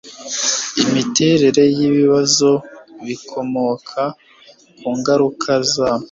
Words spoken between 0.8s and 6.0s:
imiterere y ibibazo bikomoka ku ngaruka za